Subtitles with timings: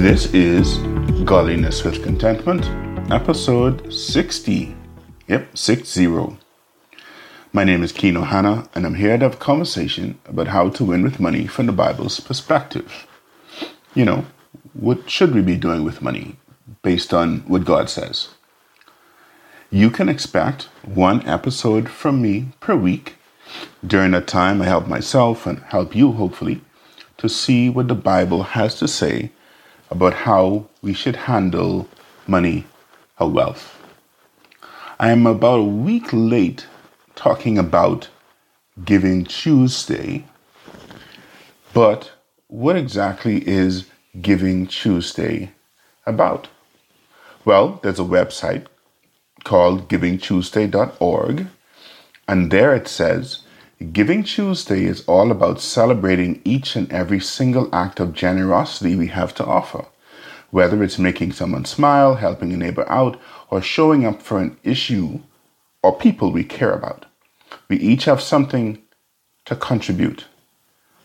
[0.00, 0.78] This is
[1.26, 2.64] Godliness with Contentment,
[3.12, 4.74] episode 60.
[5.28, 6.38] Yep, 60.
[7.52, 10.84] My name is Keno Hanna, and I'm here to have a conversation about how to
[10.86, 13.06] win with money from the Bible's perspective.
[13.94, 14.24] You know,
[14.72, 16.36] what should we be doing with money
[16.80, 18.30] based on what God says?
[19.70, 23.16] You can expect one episode from me per week.
[23.86, 26.62] During that time, I help myself and help you, hopefully,
[27.18, 29.32] to see what the Bible has to say
[29.90, 31.88] about how we should handle
[32.26, 32.64] money
[33.18, 33.76] or wealth.
[34.98, 36.66] I am about a week late
[37.14, 38.08] talking about
[38.84, 40.24] Giving Tuesday,
[41.74, 42.12] but
[42.46, 43.86] what exactly is
[44.20, 45.52] Giving Tuesday
[46.06, 46.48] about?
[47.44, 48.66] Well, there's a website
[49.44, 51.46] called givingtuesday.org,
[52.28, 53.42] and there it says
[53.80, 59.34] Giving Tuesday is all about celebrating each and every single act of generosity we have
[59.36, 59.86] to offer,
[60.50, 65.20] whether it's making someone smile, helping a neighbor out, or showing up for an issue
[65.82, 67.06] or people we care about.
[67.70, 68.82] We each have something
[69.46, 70.26] to contribute.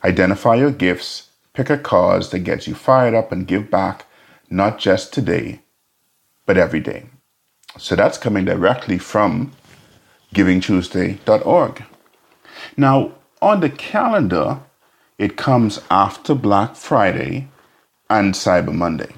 [0.04, 4.06] Identify your gifts, pick a cause that gets you fired up, and give back,
[4.50, 5.62] not just today,
[6.46, 7.06] but every day.
[7.80, 9.54] So that's coming directly from
[10.34, 11.86] givingtuesday.org.
[12.78, 14.60] Now, on the calendar,
[15.18, 17.48] it comes after Black Friday
[18.10, 19.14] and Cyber Monday.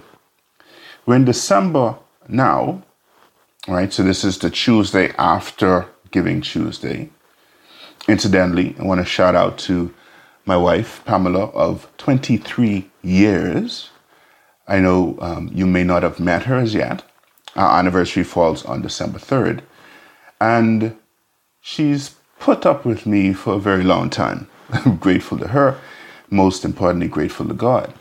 [1.06, 1.96] We're in December
[2.28, 2.84] now,
[3.68, 3.92] right?
[3.92, 7.10] So this is the Tuesday after Giving Tuesday.
[8.08, 9.94] Incidentally, I want to shout out to
[10.46, 13.90] my wife, Pamela, of 23 years.
[14.68, 17.04] I know um, you may not have met her as yet.
[17.56, 19.62] Our anniversary falls on December 3rd.
[20.40, 20.98] And
[21.60, 24.48] she's put up with me for a very long time.
[24.72, 25.80] I'm grateful to her,
[26.30, 27.94] most importantly, grateful to God.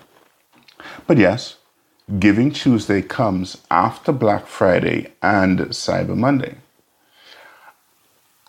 [1.06, 1.56] But yes,
[2.20, 6.58] Giving Tuesday comes after Black Friday and Cyber Monday.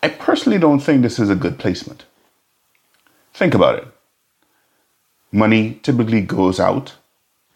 [0.03, 2.05] I personally don't think this is a good placement.
[3.33, 3.87] Think about it.
[5.31, 6.97] Money typically goes out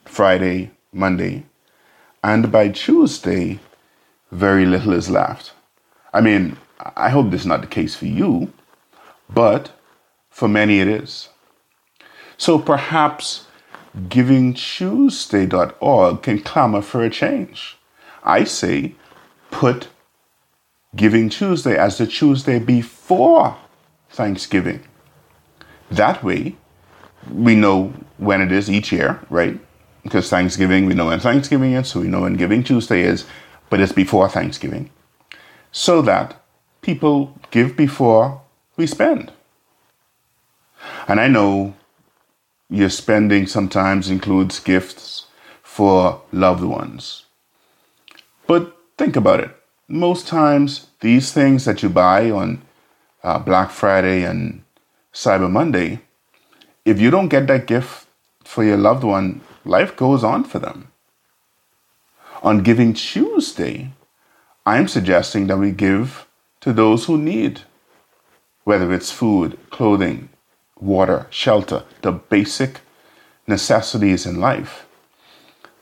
[0.05, 1.43] Friday, Monday,
[2.23, 3.59] and by Tuesday,
[4.31, 5.53] very little is left.
[6.15, 6.57] I mean,
[6.95, 8.53] I hope this is not the case for you,
[9.29, 9.71] but
[10.29, 11.27] for many it is.
[12.37, 13.45] So perhaps
[13.97, 17.77] givingtuesday.org can clamor for a change.
[18.23, 18.95] I say
[19.51, 19.89] put
[20.93, 23.55] Giving Tuesday as the Tuesday before
[24.09, 24.81] Thanksgiving.
[25.89, 26.57] That way,
[27.31, 29.57] we know when it is each year, right?
[30.03, 33.25] Because Thanksgiving, we know when Thanksgiving is, so we know when Giving Tuesday is,
[33.69, 34.89] but it's before Thanksgiving.
[35.71, 36.40] So that
[36.81, 38.41] people give before
[38.75, 39.31] we spend.
[41.07, 41.75] And I know
[42.69, 45.27] your spending sometimes includes gifts
[45.61, 47.25] for loved ones.
[48.47, 49.55] But think about it.
[49.87, 52.61] Most times, these things that you buy on
[53.23, 54.63] uh, Black Friday and
[55.13, 55.99] Cyber Monday,
[56.85, 58.07] if you don't get that gift
[58.43, 60.91] for your loved one, life goes on for them.
[62.41, 63.91] On Giving Tuesday,
[64.65, 66.27] I'm suggesting that we give
[66.61, 67.61] to those who need,
[68.63, 70.29] whether it's food, clothing,
[70.79, 72.81] water, shelter, the basic
[73.47, 74.85] necessities in life.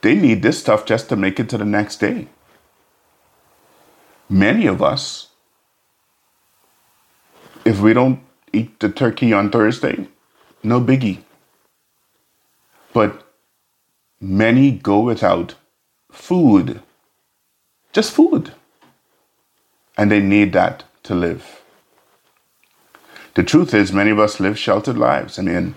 [0.00, 2.28] They need this stuff just to make it to the next day.
[4.28, 5.28] Many of us,
[7.64, 8.20] if we don't
[8.52, 10.08] eat the turkey on Thursday,
[10.62, 11.18] no biggie.
[12.92, 13.22] But
[14.20, 15.54] many go without
[16.10, 16.80] food,
[17.92, 18.54] just food
[19.96, 21.62] and they need that to live.
[23.34, 25.38] The truth is, many of us live sheltered lives.
[25.38, 25.74] I mean,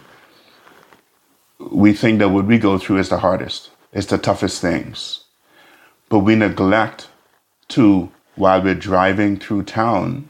[1.59, 5.25] we think that what we go through is the hardest, it's the toughest things.
[6.09, 7.09] But we neglect
[7.69, 10.28] to, while we're driving through town,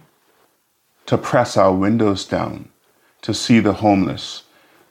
[1.06, 2.70] to press our windows down
[3.22, 4.44] to see the homeless.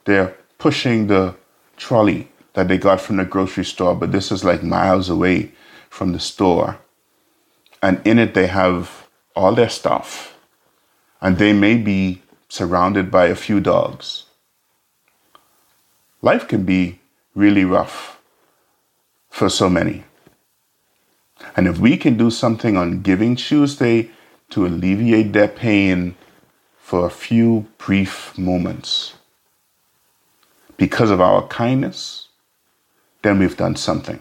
[0.04, 1.36] They're pushing the
[1.76, 5.52] trolley that they got from the grocery store, but this is like miles away
[5.88, 6.78] from the store
[7.82, 10.38] and in it they have all their stuff,
[11.20, 14.24] and they may be surrounded by a few dogs.
[16.20, 17.00] Life can be
[17.34, 18.20] really rough
[19.28, 20.04] for so many.
[21.56, 24.10] And if we can do something on Giving Tuesday
[24.50, 26.14] to alleviate their pain
[26.78, 29.14] for a few brief moments
[30.76, 32.28] because of our kindness,
[33.22, 34.20] then we've done something.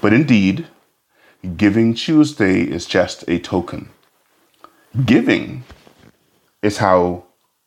[0.00, 0.66] But indeed,
[1.54, 3.90] Giving Tuesday is just a token.
[5.04, 5.64] Giving
[6.60, 7.24] is how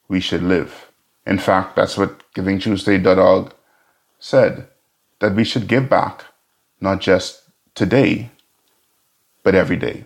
[0.09, 0.91] we should live.
[1.25, 3.53] In fact, that's what GivingTuesday.org
[4.19, 4.67] said.
[5.19, 6.23] that we should give back,
[6.79, 7.43] not just
[7.75, 8.31] today,
[9.43, 10.05] but every day.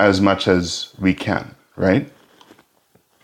[0.00, 2.12] As much as we can, right?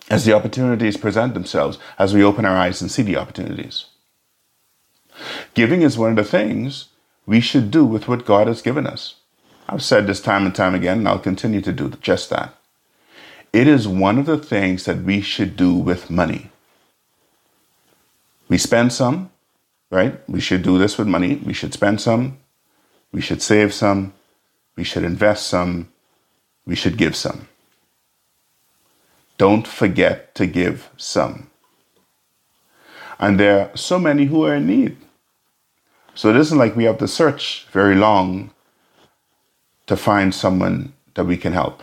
[0.09, 3.87] As the opportunities present themselves, as we open our eyes and see the opportunities.
[5.55, 6.87] Giving is one of the things
[7.29, 9.17] we should do with what God has given us.
[9.69, 12.55] I've said this time and time again, and I'll continue to do just that.
[13.53, 16.51] It is one of the things that we should do with money.
[18.49, 19.31] We spend some,
[19.91, 20.27] right?
[20.27, 21.35] We should do this with money.
[21.45, 22.39] We should spend some.
[23.13, 24.15] We should save some.
[24.75, 25.91] We should invest some.
[26.65, 27.49] We should give some.
[29.37, 31.51] Don't forget to give some.
[33.19, 34.97] And there are so many who are in need.
[36.19, 38.51] So it isn't like we have to search very long
[39.87, 41.81] to find someone that we can help.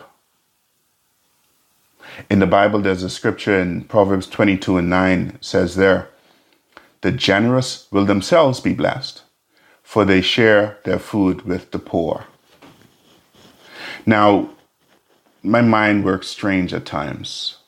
[2.30, 6.10] In the Bible, there's a scripture in Proverbs 22 and 9 says there,
[7.00, 9.24] the generous will themselves be blessed,
[9.82, 12.26] for they share their food with the poor.
[14.06, 14.50] Now,
[15.44, 17.60] my mind works strange at times,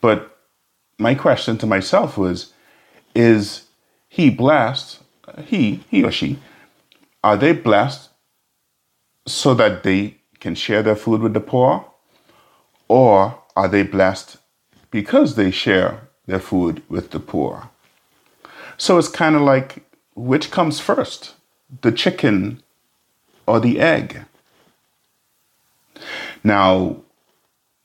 [0.00, 0.38] but
[0.98, 2.52] my question to myself was
[3.12, 3.64] Is
[4.08, 5.00] he blessed?
[5.44, 6.38] He, he or she,
[7.22, 8.10] are they blessed
[9.26, 11.86] so that they can share their food with the poor?
[12.88, 14.38] Or are they blessed
[14.90, 17.70] because they share their food with the poor?
[18.76, 19.84] So it's kind of like
[20.14, 21.34] which comes first,
[21.82, 22.62] the chicken
[23.46, 24.24] or the egg?
[26.42, 26.96] Now,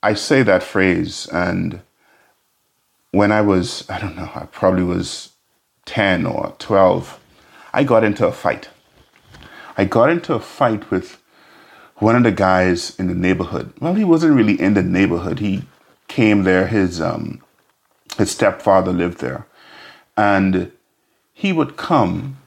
[0.01, 1.81] I say that phrase, and
[3.12, 5.31] when I was, I don't know, I probably was
[5.86, 7.19] 10 or 12,
[7.75, 8.69] I got into a fight.
[9.77, 11.22] I got into a fight with
[11.98, 13.74] one of the guys in the neighborhood.
[13.81, 15.39] Well, he wasn't really in the neighborhood.
[15.39, 15.63] He
[16.07, 16.68] came there.
[16.68, 17.44] His um,
[18.18, 19.45] his stepfather lived there,
[20.16, 20.72] and
[21.33, 22.38] he would come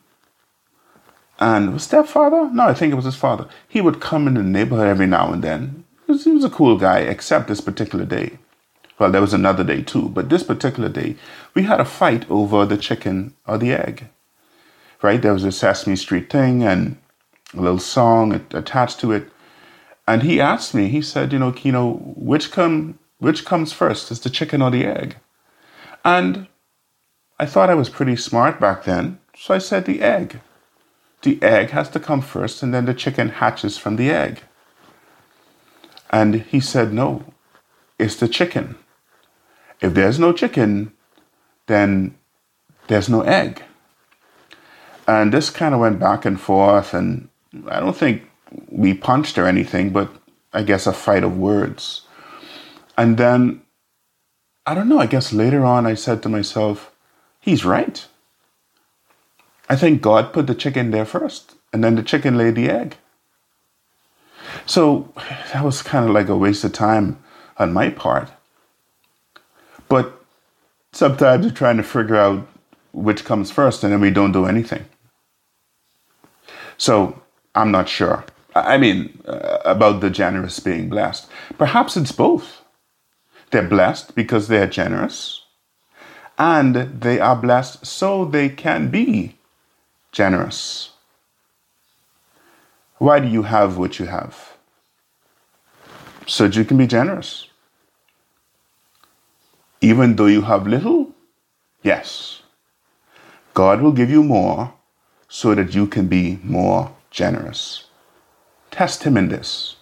[1.39, 2.51] and was stepfather?
[2.51, 3.49] No, I think it was his father.
[3.69, 5.85] He would come in the neighborhood every now and then.
[6.07, 8.39] He was, he was, a cool guy, except this particular day.
[8.99, 11.17] Well, there was another day too, but this particular day,
[11.55, 14.09] we had a fight over the chicken or the egg.
[15.03, 15.21] Right?
[15.21, 16.97] There was a Sesame Street thing and
[17.55, 19.31] a little song attached to it.
[20.07, 24.11] And he asked me, he said, you know, Kino, which come which comes first?
[24.11, 25.17] Is the chicken or the egg?
[26.05, 26.47] And
[27.39, 30.41] I thought I was pretty smart back then, so I said the egg.
[31.23, 34.43] The egg has to come first, and then the chicken hatches from the egg.
[36.11, 37.25] And he said, No,
[37.99, 38.77] it's the chicken.
[39.81, 40.93] If there's no chicken,
[41.67, 42.17] then
[42.87, 43.63] there's no egg.
[45.09, 47.31] And this kind of went back and forth, and
[47.67, 48.25] I don't think
[48.69, 50.11] we punched or anything, but
[50.53, 52.03] I guess a fight of words.
[52.99, 53.63] And then,
[54.67, 56.93] I don't know, I guess later on I said to myself,
[57.41, 58.07] He's right.
[59.71, 62.97] I think God put the chicken there first, and then the chicken laid the egg.
[64.67, 65.11] So
[65.55, 67.19] that was kind of like a waste of time
[67.57, 68.31] on my part.
[69.89, 70.23] But
[70.93, 72.47] sometimes you're trying to figure out
[72.93, 74.85] which comes first, and then we don't do anything.
[76.79, 77.21] So
[77.55, 78.25] I'm not sure.
[78.55, 81.29] I mean, uh, about the generous being blessed.
[81.59, 82.63] Perhaps it's both.
[83.51, 85.43] They're blessed because they're generous,
[86.39, 89.37] and they are blessed so they can be
[90.13, 90.91] generous.
[92.99, 94.57] Why do you have what you have?
[96.27, 97.47] So you can be generous.
[99.81, 101.15] Even though you have little,
[101.83, 102.43] yes,
[103.55, 104.75] God will give you more
[105.29, 107.85] so that you can be more generous.
[108.71, 109.77] Test Him in this.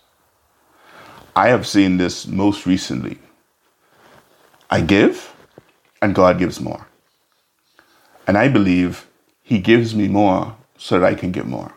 [1.35, 3.19] I have seen this most recently.
[4.71, 5.35] I give,
[6.03, 6.87] and God gives more.
[8.27, 9.07] And I believe
[9.43, 11.73] He gives me more so that I can give more.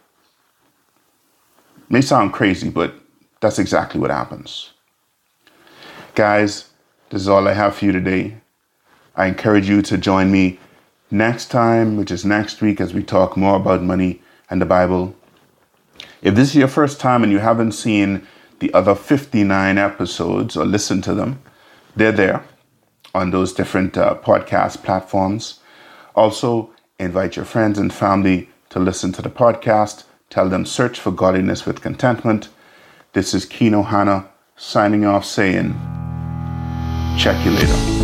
[1.90, 2.94] May sound crazy, but
[3.40, 4.72] that's exactly what happens.
[6.16, 6.70] Guys,
[7.10, 8.38] this is all I have for you today.
[9.16, 10.60] I encourage you to join me
[11.12, 15.16] next time, which is next week, as we talk more about money and the Bible.
[16.22, 18.28] If this is your first time and you haven't seen
[18.60, 21.42] the other 59 episodes or listened to them,
[21.96, 22.44] they're there
[23.14, 25.60] on those different uh, podcast platforms.
[26.16, 30.04] Also, invite your friends and family to listen to the podcast.
[30.30, 32.50] Tell them search for godliness with contentment.
[33.14, 35.74] This is Kino Hana signing off saying,
[37.18, 37.99] check you later.